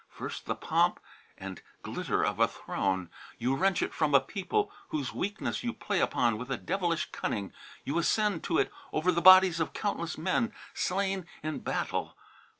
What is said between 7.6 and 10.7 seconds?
you ascend to it over the bodies of countless men